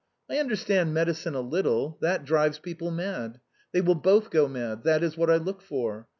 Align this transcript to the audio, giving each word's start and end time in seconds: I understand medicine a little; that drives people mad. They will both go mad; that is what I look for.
I 0.27 0.39
understand 0.39 0.95
medicine 0.95 1.35
a 1.35 1.41
little; 1.41 1.99
that 2.01 2.25
drives 2.25 2.57
people 2.57 2.89
mad. 2.89 3.39
They 3.71 3.81
will 3.81 3.93
both 3.93 4.31
go 4.31 4.47
mad; 4.47 4.83
that 4.83 5.03
is 5.03 5.15
what 5.15 5.29
I 5.29 5.37
look 5.37 5.61
for. 5.61 6.07